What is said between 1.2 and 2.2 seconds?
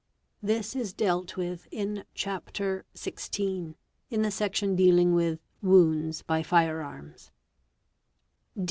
with in